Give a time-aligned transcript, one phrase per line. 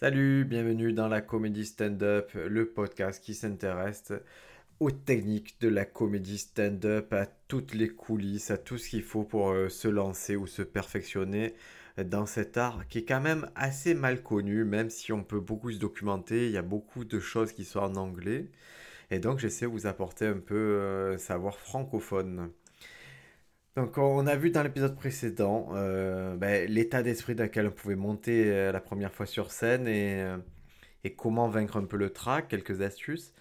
[0.00, 4.12] Salut, bienvenue dans la comédie stand-up, le podcast qui s'intéresse
[4.78, 9.24] aux techniques de la comédie stand-up, à toutes les coulisses, à tout ce qu'il faut
[9.24, 11.54] pour euh, se lancer ou se perfectionner
[11.96, 15.72] dans cet art qui est quand même assez mal connu, même si on peut beaucoup
[15.72, 18.52] se documenter, il y a beaucoup de choses qui sont en anglais.
[19.10, 22.52] Et donc j'essaie de vous apporter un peu euh, savoir francophone.
[23.76, 27.96] Donc on a vu dans l'épisode précédent euh, ben, l'état d'esprit dans lequel on pouvait
[27.96, 30.36] monter euh, la première fois sur scène et, euh,
[31.04, 33.32] et, comment vaincre un peu le trac, quelques astuces.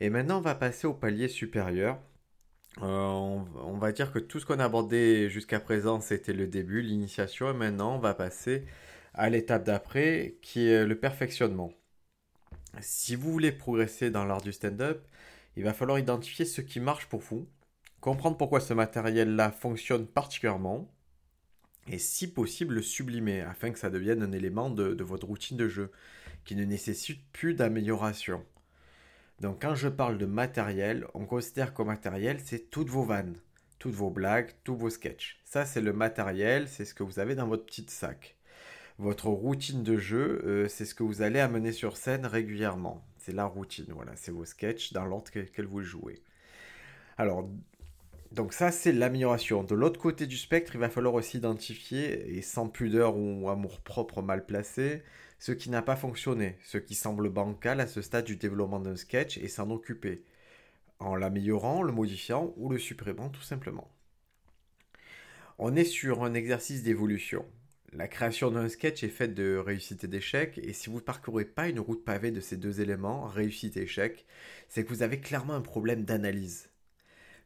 [0.00, 1.98] Et maintenant on va passer au palier supérieur.
[2.80, 6.80] On, on, va dire que tout ce qu'on a abordé jusqu'à présent c'était le début,
[6.82, 8.64] l'initiation, et maintenant on va passer
[9.14, 11.72] à l'étape d'après qui est le perfectionnement.
[12.80, 15.06] Si vous voulez progresser dans l'art du stand-up,
[15.56, 17.46] il va falloir identifier ce qui marche pour vous,
[18.02, 20.92] comprendre pourquoi ce matériel-là fonctionne particulièrement,
[21.86, 25.68] et si possible le sublimer afin que ça devienne un élément de, votre routine de
[25.68, 25.90] jeu
[26.44, 28.44] qui ne nécessite plus d'amélioration.
[29.40, 33.36] Donc quand je parle de matériel, on considère comme matériel c'est toutes vos vannes,
[33.78, 35.40] toutes vos blagues, tous vos sketchs.
[35.44, 38.36] Ça c'est le matériel, c'est ce que vous avez dans votre petit sac.
[38.98, 43.04] Votre routine de jeu, euh, c'est ce que vous allez amener sur scène régulièrement.
[43.18, 46.22] C'est la routine, voilà, c'est vos sketchs dans l'ordre que vous jouez.
[47.18, 47.48] Alors,
[48.34, 49.62] donc ça, c'est l'amélioration.
[49.62, 54.22] De l'autre côté du spectre, il va falloir aussi identifier, et sans pudeur ou amour-propre
[54.22, 55.02] mal placé,
[55.38, 58.96] ce qui n'a pas fonctionné, ce qui semble bancal à ce stade du développement d'un
[58.96, 60.24] sketch et s'en occuper,
[60.98, 63.90] en l'améliorant, le modifiant ou le supprimant tout simplement.
[65.58, 67.44] On est sur un exercice d'évolution.
[67.92, 71.44] La création d'un sketch est faite de réussite et d'échec, et si vous ne parcourez
[71.44, 74.24] pas une route pavée de ces deux éléments, réussite et échec,
[74.68, 76.71] c'est que vous avez clairement un problème d'analyse.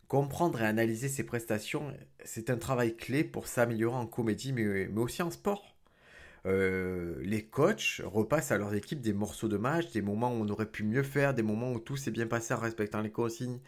[0.09, 1.93] Comprendre et analyser ses prestations,
[2.25, 5.77] c'est un travail clé pour s'améliorer en comédie, mais, aussi en sport.
[6.47, 10.49] Euh, les coachs repassent à leurs équipes des morceaux de match, des moments où on
[10.49, 13.59] aurait pu mieux faire, des moments où tout s'est bien passé en respectant les consignes.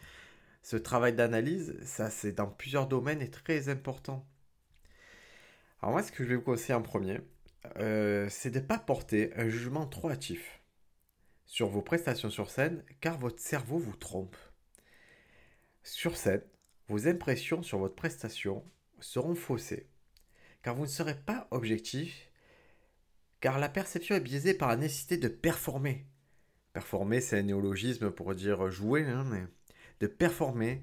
[0.63, 4.25] Ce travail d'analyse, ça c'est dans plusieurs domaines et très important.
[5.81, 7.19] Alors moi, ce que je vais vous conseiller en premier,
[7.77, 10.61] euh, c'est de ne pas porter un jugement trop hâtif
[11.45, 14.35] sur vos prestations sur scène, car votre cerveau vous trompe.
[15.83, 16.43] Sur scène,
[16.87, 18.63] vos impressions sur votre prestation
[18.99, 19.87] seront faussées,
[20.61, 22.29] car vous ne serez pas objectif,
[23.39, 26.05] car la perception est biaisée par la nécessité de performer.
[26.73, 29.45] Performer, c'est un néologisme pour dire jouer, hein, mais
[29.99, 30.81] de performer.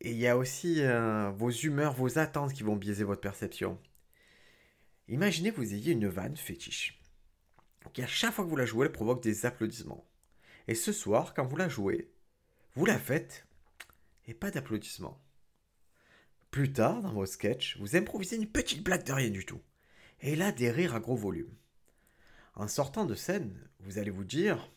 [0.00, 3.78] Et il y a aussi euh, vos humeurs, vos attentes qui vont biaiser votre perception.
[5.08, 7.00] Imaginez que vous ayez une vanne fétiche,
[7.92, 10.06] qui à chaque fois que vous la jouez, elle provoque des applaudissements.
[10.66, 12.13] Et ce soir, quand vous la jouez,
[12.76, 13.46] vous la faites
[14.26, 15.20] et pas d'applaudissements.
[16.50, 19.60] Plus tard, dans vos sketchs, vous improvisez une petite blague de rien du tout.
[20.20, 21.54] Et là, des rires à gros volume.
[22.54, 24.70] En sortant de scène, vous allez vous dire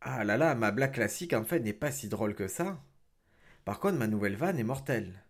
[0.00, 2.82] Ah là là, ma blague classique en fait n'est pas si drôle que ça.
[3.64, 5.22] Par contre, ma nouvelle vanne est mortelle.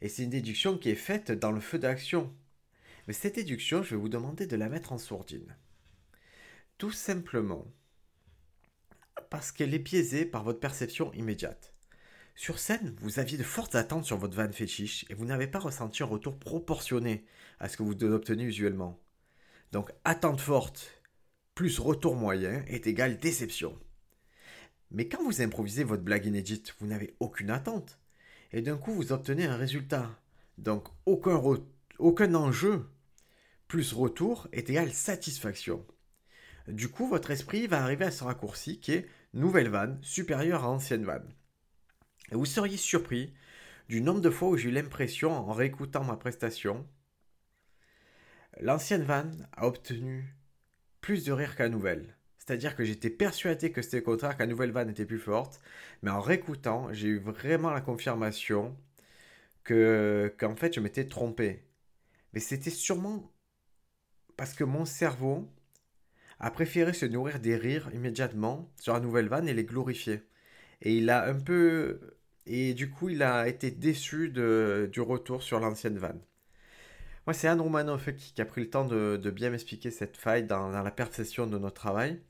[0.00, 2.34] Et c'est une déduction qui est faite dans le feu d'action.
[3.06, 5.56] Mais cette déduction, je vais vous demander de la mettre en sourdine.
[6.78, 7.66] Tout simplement
[9.30, 11.74] parce qu'elle est biaisée par votre perception immédiate.
[12.34, 15.58] Sur scène, vous aviez de fortes attentes sur votre vanne fétiche et vous n'avez pas
[15.58, 17.24] ressenti un retour proportionné
[17.58, 19.02] à ce que vous obtenez usuellement.
[19.72, 21.02] Donc attente forte
[21.54, 23.76] plus retour moyen est égal déception.
[24.92, 27.98] Mais quand vous improvisez votre blague inédite, vous n'avez aucune attente.
[28.52, 30.18] Et d'un coup, vous obtenez un résultat.
[30.56, 31.42] Donc aucun,
[31.98, 32.88] aucun enjeu
[33.66, 35.84] plus retour est égal satisfaction.
[36.68, 40.70] Du coup, votre esprit va arriver à ce raccourci qui est nouvelle vanne supérieure à
[40.70, 41.32] ancienne vanne.
[42.32, 43.34] Et vous seriez surpris
[43.88, 46.86] du nombre de fois où j'ai eu l'impression, en réécoutant ma prestation,
[48.60, 50.34] l'ancienne vanne a obtenu
[51.00, 52.16] plus de rire la nouvelle.
[52.38, 55.60] C'est-à-dire que j'étais persuadé que c'était le contraire, que la nouvelle vanne était plus forte,
[56.02, 58.76] mais en réécoutant, j'ai eu vraiment la confirmation
[59.64, 61.68] que qu'en fait je m'étais trompé.
[62.32, 63.32] Mais c'était sûrement
[64.36, 65.50] parce que mon cerveau
[66.40, 70.22] a préféré se nourrir des rires immédiatement sur la nouvelle vanne et les glorifier.
[70.82, 72.00] Et il a un peu.
[72.46, 76.20] Et du coup, il a été déçu de, du retour sur l'ancienne vanne.
[77.26, 80.70] Moi, c'est Anne Romanoff qui, a pris le temps de, bien m'expliquer cette faille dans,
[80.72, 82.22] dans, la perception de notre travail.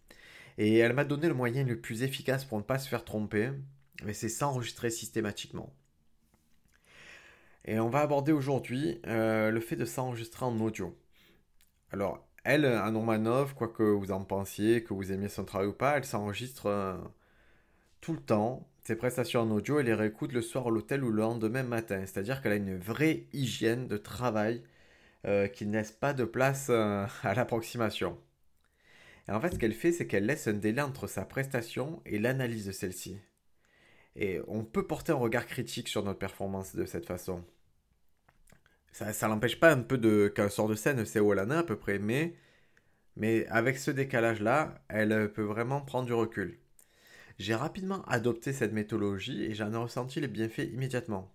[0.56, 3.50] Et elle m'a donné le moyen le plus efficace pour ne pas se faire tromper,
[4.04, 5.72] mais c'est s'enregistrer systématiquement.
[7.64, 10.98] Et on va aborder aujourd'hui euh, le fait de s'enregistrer en audio.
[11.92, 15.74] Alors, elle, Anne Romanoff, quoi que vous en pensiez, que vous aimiez son travail ou
[15.74, 16.96] pas, elle s'enregistre euh,
[18.00, 18.66] tout le temps.
[18.84, 22.06] Ses prestations en audio, elle les réécoute le soir à l'hôtel ou le lendemain matin.
[22.06, 24.62] C'est-à-dire qu'elle a une vraie hygiène de travail
[25.26, 28.18] euh, qui ne laisse pas de place euh, à l'approximation.
[29.28, 32.18] Et en fait, ce qu'elle fait, c'est qu'elle laisse un délai entre sa prestation et
[32.18, 33.18] l'analyse de celle-ci.
[34.16, 37.44] Et on peut porter un regard critique sur notre performance de cette façon.
[38.98, 41.76] Ça, ça l'empêche pas un peu de qu'un sort de scène, c'est Olana à peu
[41.76, 42.34] près, mais,
[43.14, 46.58] mais avec ce décalage-là, elle peut vraiment prendre du recul.
[47.38, 51.32] J'ai rapidement adopté cette méthodologie et j'en ai ressenti les bienfaits immédiatement.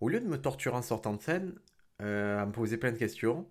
[0.00, 1.54] Au lieu de me torturer en sortant de scène,
[2.02, 3.46] euh, à me poser plein de questions,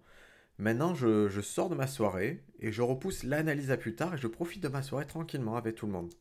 [0.57, 4.17] maintenant je, je sors de ma soirée et je repousse l'analyse à plus tard et
[4.17, 6.13] je profite de ma soirée tranquillement avec tout le monde.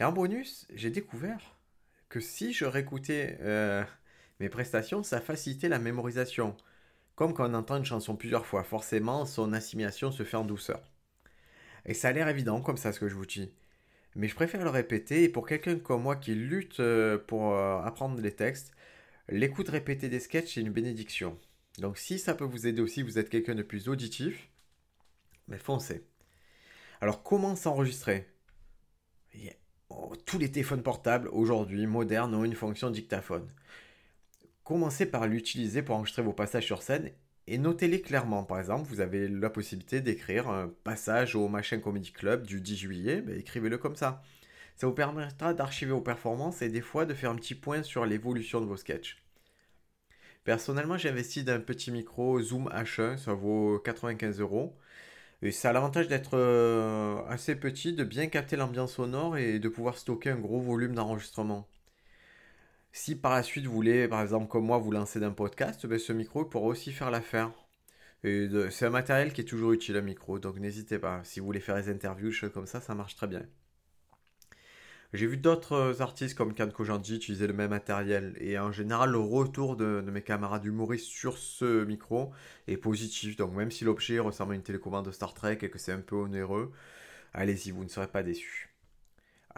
[0.00, 1.56] Et en bonus, j'ai découvert
[2.08, 3.84] que si je réécoutais euh,
[4.40, 6.56] mes prestations, ça facilitait la mémorisation.
[7.16, 10.82] Comme quand on entend une chanson plusieurs fois, forcément son assimilation se fait en douceur.
[11.86, 13.52] Et ça a l'air évident comme ça ce que je vous dis
[14.18, 15.24] mais je préfère le répéter.
[15.24, 18.72] Et pour quelqu'un comme moi qui lutte euh, pour euh, apprendre les textes,
[19.28, 21.38] l'écoute répétée des sketchs, c'est une bénédiction.
[21.78, 24.48] Donc si ça peut vous aider aussi, vous êtes quelqu'un de plus auditif,
[25.48, 26.04] mais foncez.
[27.00, 28.26] Alors comment s'enregistrer?
[29.90, 33.48] Oh, Tous les téléphones portables aujourd'hui modernes ont une fonction dictaphone.
[34.68, 37.10] Commencez par l'utiliser pour enregistrer vos passages sur scène
[37.46, 38.44] et notez-les clairement.
[38.44, 42.76] Par exemple, vous avez la possibilité d'écrire un passage au Machin Comedy Club du 10
[42.76, 44.22] juillet, ben, écrivez-le comme ça.
[44.76, 48.04] Ça vous permettra d'archiver vos performances et des fois de faire un petit point sur
[48.04, 49.24] l'évolution de vos sketchs.
[50.44, 54.76] Personnellement, j'ai investi d'un petit micro Zoom H1, ça vaut 95 euros.
[55.40, 59.68] Et ça a l'avantage d'être euh, assez petit, de bien capter l'ambiance sonore et de
[59.70, 61.66] pouvoir stocker un gros volume d'enregistrement.
[62.92, 65.98] Si par la suite vous voulez, par exemple comme moi, vous lancer d'un podcast, ben,
[65.98, 67.50] ce micro pourra aussi faire l'affaire.
[68.22, 71.22] C'est un matériel qui est toujours utile, un micro, donc n'hésitez pas.
[71.24, 73.42] Si vous voulez faire des interviews, choses comme ça, ça marche très bien.
[75.14, 78.36] J'ai vu d'autres artistes comme Kan Kojanji utiliser le même matériel.
[78.40, 82.32] Et en général, le retour de, de mes camarades humoristes sur ce micro
[82.66, 83.36] est positif.
[83.36, 86.00] Donc même si l'objet ressemble à une télécommande de Star Trek et que c'est un
[86.00, 86.72] peu onéreux,
[87.32, 88.68] allez-y, vous ne serez pas déçus.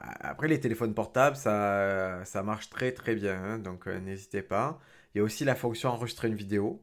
[0.01, 4.81] Après, les téléphones portables, ça, marche très très bien, hein, donc euh, n'hésitez pas.
[5.15, 6.83] Il y a aussi la fonction enregistrer une vidéo.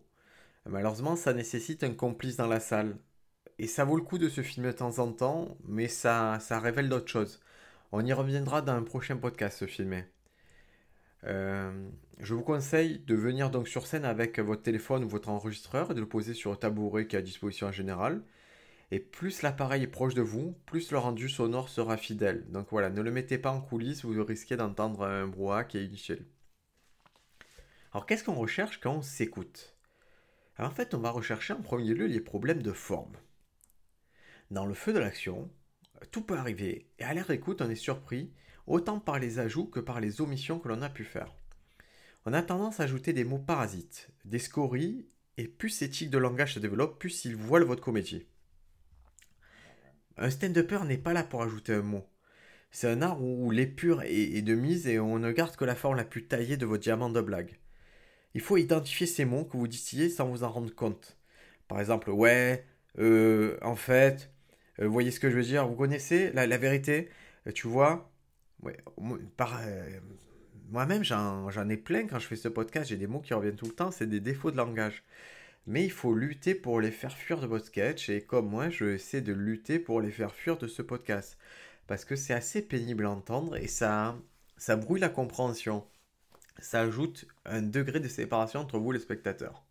[0.65, 2.97] Malheureusement, ça nécessite un complice dans la salle.
[3.59, 6.59] Et ça vaut le coup de se filmer de temps en temps, mais ça, ça
[6.59, 7.41] révèle d'autres choses.
[7.91, 10.05] On y reviendra dans un prochain podcast, se filmer.
[11.23, 11.89] Euh,
[12.19, 15.93] je vous conseille de venir donc sur scène avec votre téléphone ou votre enregistreur et
[15.93, 18.21] de le poser sur le tabouret qui est à disposition en général.
[18.91, 22.49] Et plus l'appareil est proche de vous, plus le rendu sonore sera fidèle.
[22.49, 25.85] Donc voilà, ne le mettez pas en coulisses, vous risquez d'entendre un brouhaha qui est
[25.85, 26.25] inutile.
[27.91, 29.75] Alors qu'est-ce qu'on recherche quand on s'écoute?
[30.57, 33.15] En fait, on va rechercher en premier lieu les problèmes de forme.
[34.49, 35.51] Dans le feu de l'action,
[36.11, 38.31] tout peut arriver, et à l'air écoute, on est surpris,
[38.65, 41.35] autant par les ajouts que par les omissions que l'on a pu faire.
[42.25, 45.07] On a tendance à ajouter des mots parasites, des scories,
[45.37, 48.25] et plus tics de langage se développent, plus ils voilent votre comédie.
[50.17, 52.05] Un stand-upper n'est pas là pour ajouter un mot.
[52.71, 55.95] C'est un art où l'épure est, de mise et on ne garde que la forme
[55.95, 57.57] la plus taillée de vos diamants de blague.
[58.33, 61.17] Il faut identifier ces mots que vous distillez sans vous en rendre compte.
[61.67, 62.65] Par exemple, ouais,
[62.99, 64.31] euh, en fait,
[64.79, 67.09] euh, voyez ce que je veux dire Vous connaissez la, vérité
[67.47, 68.11] euh, Tu vois?
[68.63, 68.77] Ouais,
[69.37, 69.61] par,
[70.69, 72.89] Moi-même, j'en ai plein quand je fais ce podcast.
[72.89, 73.91] J'ai des mots qui reviennent tout le temps.
[73.91, 75.03] C'est des défauts de langage
[75.67, 78.85] mais il faut lutter pour les faire fuir de votre sketch et comme moi je
[78.85, 81.37] essaie de lutter pour les faire fuir de ce podcast.
[81.87, 84.17] Parce que c'est assez pénible à entendre et ça
[84.57, 85.85] ça brouille la compréhension.
[86.59, 89.63] Ça ajoute un degré de séparation entre vous et le spectateur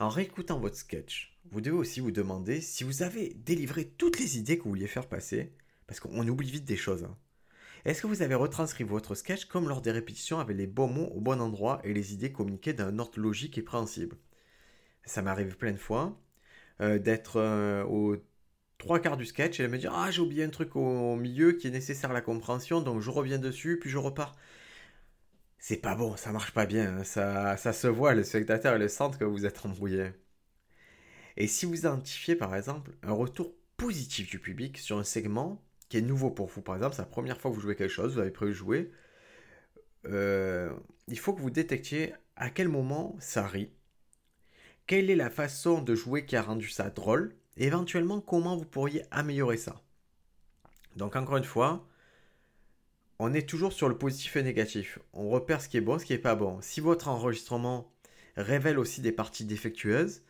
[0.00, 4.38] en réécoutant votre sketch vous devez aussi vous demander si vous avez délivré toutes les
[4.38, 5.52] idées que vous vouliez faire passer
[5.86, 7.16] parce qu'on oublie vite des choses hein.
[7.86, 11.10] Est-ce que vous avez retranscrit votre sketch comme lors des répétitions avec les bons mots
[11.14, 14.16] au bon endroit et les idées communiquées d'un ordre logique et préhensible?
[15.04, 16.18] Ça m'arrive plein de fois,
[16.80, 18.16] euh, d'être euh, aux
[18.78, 21.52] trois quarts du sketch et de me dire Ah, j'ai oublié un truc au, milieu
[21.52, 24.36] qui est nécessaire à la compréhension, donc je reviens dessus, puis je repars.
[25.58, 27.04] C'est pas bon, ça marche pas bien, hein.
[27.04, 30.12] ça, ça se voit, le spectateur le sent que vous êtes embrouillé.
[31.36, 35.98] Et si vous identifiez par exemple un retour positif du public sur un segment qui
[35.98, 38.14] est nouveau pour vous, par exemple, c'est la première fois que vous jouez quelque chose,
[38.14, 38.90] vous avez prévu jouer,
[40.06, 40.72] euh,
[41.08, 43.70] il faut que vous détectiez à quel moment ça rit,
[44.90, 47.36] quelle est la façon de jouer qui a rendu ça drôle?
[47.56, 49.80] Et éventuellement comment vous pourriez améliorer ça?
[50.96, 51.86] Donc encore une fois,
[53.20, 54.98] on est toujours sur le positif et négatif.
[55.12, 56.60] On repère ce qui est bon, ce qui n'est pas bon.
[56.60, 57.92] Si votre enregistrement
[58.36, 60.22] révèle aussi des parties défectueuses,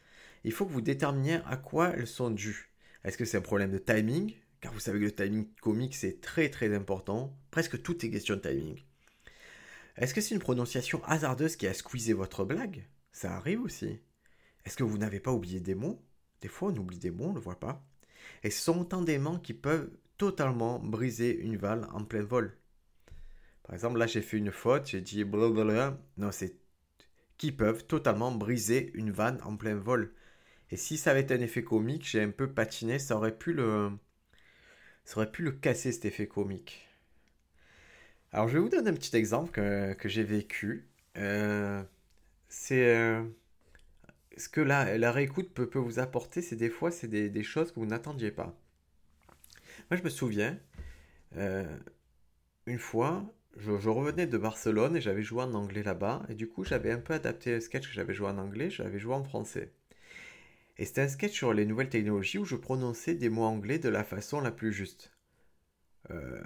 [0.45, 2.71] il faut que vous déterminiez à quoi elles sont dues.
[3.03, 4.35] Est-ce que c'est un problème de timing?
[4.61, 7.35] Car vous savez que le timing comique c'est très très important.
[7.51, 8.79] Presque tout est question de timing.
[9.97, 12.87] Est-ce que c'est une prononciation hasardeuse qui a squeezé votre blague?
[13.11, 14.01] Ça arrive aussi.
[14.65, 16.03] Est-ce que vous n'avez pas oublié des mots?
[16.41, 17.83] Des fois, on oublie des mots, on ne le voit pas.
[18.43, 22.57] Et ce sont autant d'éléments qui peuvent totalement briser une vanne en plein vol.
[23.63, 25.99] Par exemple, là, j'ai fait une faute, j'ai dit blablabla.
[26.17, 26.57] Non, c'est
[27.39, 30.13] qui peuvent totalement briser une vanne en plein vol.
[30.71, 33.53] Et si ça avait été un effet comique, j'ai un peu patiné, ça aurait pu
[33.55, 33.91] le,
[35.05, 36.87] ça aurait pu le casser cet effet comique.
[38.33, 40.89] Alors, je vais vous donner un petit exemple que, j'ai vécu.
[41.17, 41.83] Euh,
[42.49, 43.25] c'est euh,
[44.41, 47.81] ce que la, réécoute peut, peut vous apporter, c'est des fois, c'est des, choses que
[47.81, 48.59] vous n'attendiez pas.
[49.91, 50.59] Moi, je me souviens,
[51.37, 51.79] euh,
[52.67, 56.23] une fois, je, revenais de Barcelone et j'avais joué en anglais là-bas.
[56.29, 58.99] Et du coup, j'avais un peu adapté le sketch que j'avais joué en anglais, j'avais
[58.99, 59.73] joué en français.
[60.79, 63.89] Et c'était un sketch sur les nouvelles technologies où je prononçais des mots anglais de
[63.89, 65.13] la façon la plus juste.
[66.11, 66.41] Euh,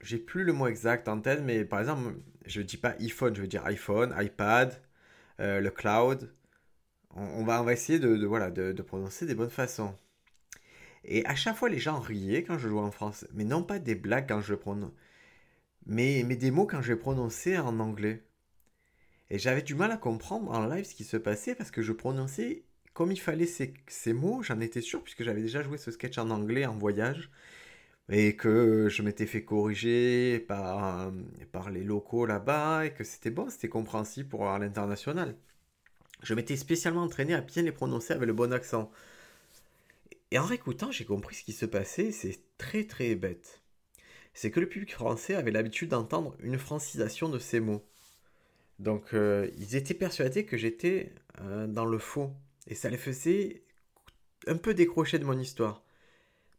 [0.00, 2.14] j'ai plus le mot exact en tête, mais par exemple,
[2.46, 4.80] je ne dis pas iPhone, je veux dire iPhone, iPad,
[5.40, 6.32] euh, le cloud.
[7.14, 9.94] On, va, essayer de, voilà, de, prononcer des bonnes façons.
[11.04, 13.78] Et à chaque fois, les gens riaient quand je jouais en français, mais non pas
[13.78, 14.92] des blagues quand je prononce,
[15.86, 18.24] mais, mais des mots quand je prononçais en anglais.
[19.30, 21.92] Et j'avais du mal à comprendre en live ce qui se passait parce que je
[21.92, 22.64] prononçais
[22.94, 26.30] comme il fallait ces, mots, j'en étais sûr, puisque j'avais déjà joué ce sketch en
[26.30, 27.30] anglais en voyage,
[28.10, 31.12] et que je m'étais fait corriger par,
[31.52, 35.36] par les locaux là-bas, et que c'était bon, c'était compréhensible pour l'international.
[36.22, 38.90] Je m'étais spécialement entraîné à bien les prononcer avec le bon accent.
[40.30, 43.60] Et en réécoutant, j'ai compris ce qui se passait, c'est très très bête.
[44.34, 47.84] C'est que le public français avait l'habitude d'entendre une francisation de ces mots.
[48.78, 52.30] Donc euh, ils étaient persuadés que j'étais euh, dans le faux.
[52.66, 53.64] Et ça les faisait
[54.46, 55.82] un peu décrocher de mon histoire.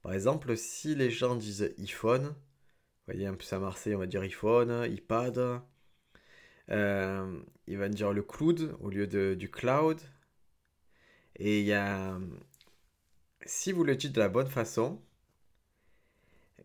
[0.03, 4.05] Par exemple, si les gens disent iPhone, vous voyez, un peu à Marseille, on va
[4.05, 5.61] dire iPhone, iPad,
[6.71, 9.99] euh, ils vont dire le cloud au lieu de, du cloud.
[11.37, 12.19] Et il y a.
[13.45, 15.01] Si vous le dites de la bonne façon,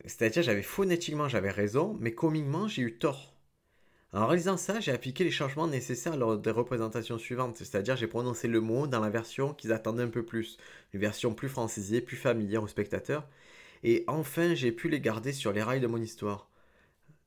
[0.04, 3.34] c'est-à-dire j'avais phonétiquement j'avais raison, mais comiquement j'ai eu tort.
[4.12, 8.48] En réalisant ça, j'ai appliqué les changements nécessaires lors des représentations suivantes, c'est-à-dire j'ai prononcé
[8.48, 10.56] le mot dans la version qu'ils attendaient un peu plus,
[10.94, 13.28] une version plus francisée, plus familière aux spectateurs,
[13.84, 16.47] et enfin j'ai pu les garder sur les rails de mon histoire.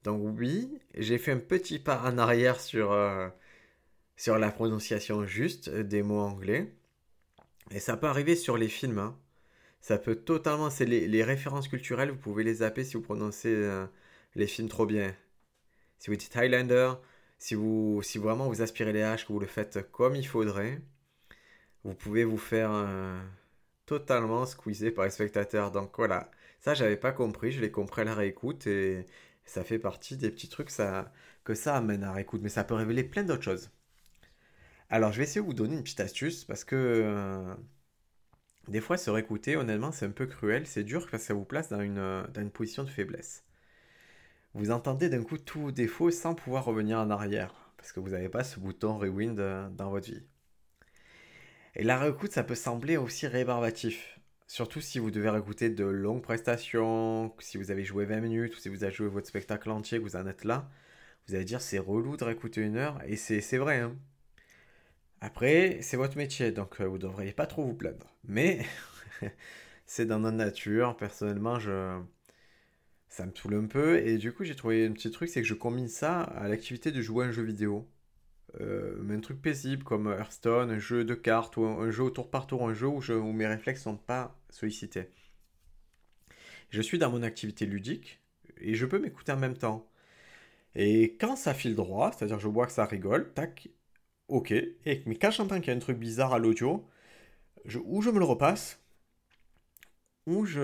[0.04, 3.30] Donc oui, j'ai fait un petit pas en arrière sur, euh,
[4.18, 6.74] sur la prononciation juste des mots anglais,
[7.72, 9.00] et ça peut arriver sur les films.
[9.00, 9.18] Hein.
[9.82, 13.86] Ça peut totalement, c'est les, références culturelles, vous pouvez les zapper si vous prononcez euh,
[14.36, 15.16] les films trop bien
[16.02, 16.94] si vous êtes Highlander,
[17.38, 20.82] si, vous, si vraiment vous aspirez les haches, que vous le faites comme il faudrait,
[21.84, 23.22] vous pouvez vous faire euh,
[23.86, 25.72] totalement squeezer par les spectateurs.
[25.72, 29.06] Donc voilà, ça j'avais pas compris, je l'ai compris à la réécoute et
[29.52, 30.70] ça fait partie des petits trucs
[31.44, 33.72] que ça amène à réécoute, mais ça peut révéler plein d'autres choses.
[34.90, 37.56] Alors je vais essayer de vous donner une petite astuce parce que euh,
[38.68, 41.46] des fois se réécouter, honnêtement, c'est un peu cruel, c'est dur parce que ça vous
[41.46, 41.96] place dans une,
[42.34, 43.44] dans une position de faiblesse
[44.54, 48.30] vous entendez d'un coup tout défaut sans pouvoir revenir en arrière, parce que vous n'avez
[48.30, 50.24] pas ce bouton rewind euh, dans votre vie.
[51.76, 54.20] Et la réécoute, ça peut sembler aussi rébarbatif,
[54.52, 58.60] surtout si vous devez réécouter de longues prestations, si vous avez joué 20 minutes, ou
[58.60, 60.70] si vous avez joué votre spectacle entier, que vous en êtes là,
[61.28, 63.80] vous allez dire c'est relou de réécouter une heure, et c'est vrai.
[63.80, 63.96] Hein.
[65.22, 68.14] Après, c'est votre métier, donc euh, vous ne devriez pas trop vous plaindre.
[68.26, 68.66] Mais
[69.86, 71.58] c'est dans notre nature, personnellement,
[73.08, 74.00] ça me saoule un peu.
[74.06, 76.92] Et du coup, j'ai trouvé un petit truc, c'est que je combine ça à l'activité
[76.92, 77.88] de jouer à un jeu vidéo.
[78.60, 82.10] Euh, mais un truc paisible comme Hearthstone, un jeu de cartes ou un, jeu au
[82.10, 85.10] tour par tour, un jeu où, je, où mes réflexes sont pas sollicités.
[86.70, 88.20] Je suis dans mon activité ludique
[88.60, 89.88] et je peux m'écouter en même temps.
[90.76, 93.70] Et quand ça file droit, c'est-à-dire je vois que ça rigole, tac,
[94.30, 94.52] ok.
[94.52, 96.88] Et, mais quand j'entends qu'il y a un truc bizarre à l'audio,
[97.86, 98.80] ou je me le repasse,
[100.26, 100.60] ou je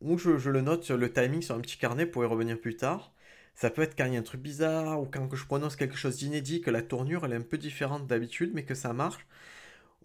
[0.00, 3.12] le note sur le timing sur un petit carnet pour y revenir plus tard.
[3.54, 5.96] Ça peut être quand il y a un truc bizarre ou quand je prononce quelque
[5.96, 9.26] chose d'inédit, que la tournure est un peu différente d'habitude mais que ça marche.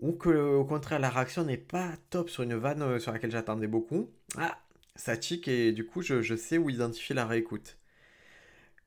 [0.01, 3.31] Ou que au contraire la réaction n'est pas top sur une vanne euh, sur laquelle
[3.31, 4.09] j'attendais beaucoup.
[4.37, 4.57] Ah,
[4.95, 7.77] ça tique et du coup je, sais où identifier la réécoute.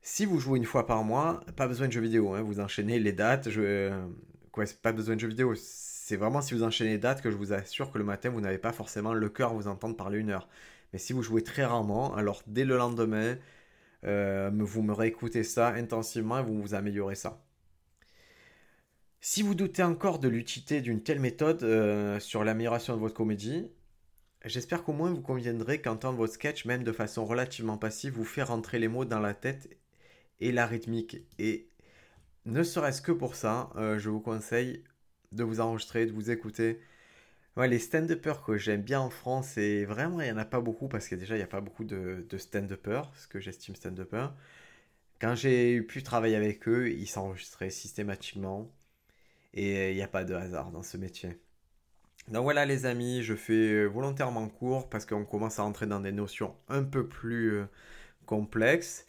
[0.02, 2.42] Si vous jouez une fois par mois, pas besoin de jeux vidéo, hein.
[2.42, 3.50] vous enchaînez les dates.
[3.50, 4.06] Je, euh,
[4.52, 5.54] quoi, pas besoin de jeux vidéo.
[5.56, 8.40] C'est vraiment si vous enchaînez les dates que je vous assure que le matin vous
[8.40, 10.48] n'avez pas forcément le cœur à vous entendre parler une heure.
[10.92, 13.36] Mais si vous jouez très rarement, alors dès le lendemain,
[14.04, 17.40] euh, vous me réécoutez ça intensivement et vous vous améliorez ça.
[19.20, 23.68] Si vous doutez encore de l'utilité d'une telle méthode euh, sur l'amélioration de votre comédie,
[24.44, 28.42] j'espère qu'au moins vous conviendrez qu'entendre votre sketch, même de façon relativement passive, vous fait
[28.44, 29.76] rentrer les mots dans la tête
[30.40, 31.18] et la rythmique.
[31.38, 31.68] Et
[32.46, 34.84] ne serait-ce que pour ça, euh, je vous conseille
[35.32, 36.80] de vous enregistrer, de vous écouter.
[37.56, 40.60] Ouais, les stand-uppers que j'aime bien en France, et vraiment, il n'y en a pas
[40.60, 43.76] beaucoup parce que déjà, il n'y a pas beaucoup de, de stand-uppers, ce que j'estime
[43.76, 44.34] stand-uppers.
[45.20, 48.72] Quand j'ai pu travailler avec eux, ils s'enregistraient systématiquement.
[49.54, 51.38] Et il n'y a pas de hasard dans ce métier.
[52.28, 56.12] Donc voilà les amis, je fais volontairement court parce qu'on commence à entrer dans des
[56.12, 57.64] notions un peu plus euh,
[58.26, 59.06] complexes.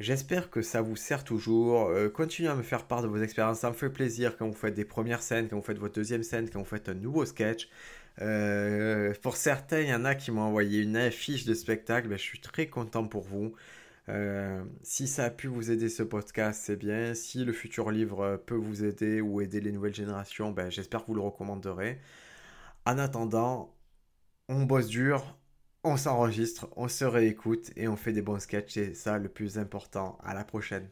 [0.00, 1.88] J'espère que ça vous sert toujours.
[1.88, 3.60] Euh, continuez à me faire part de vos expériences.
[3.60, 6.22] Ça me fait plaisir quand vous faites des premières scènes, quand vous faites votre deuxième
[6.22, 7.68] scène, quand vous faites un nouveau sketch.
[8.20, 12.08] Euh, pour certains, il y en a qui m'ont envoyé une affiche de spectacle.
[12.08, 13.54] Ben, je suis très content pour vous.
[14.08, 17.14] Euh, si ça a pu vous aider ce podcast, c'est bien.
[17.14, 21.06] Si le futur livre peut vous aider ou aider les nouvelles générations, ben, j'espère que
[21.08, 22.00] vous le recommanderez.
[22.86, 23.74] En attendant,
[24.48, 25.38] on bosse dur,
[25.84, 28.74] on s'enregistre, on se réécoute et on fait des bons sketchs.
[28.74, 30.18] C'est ça le plus important.
[30.22, 30.86] À la prochaine.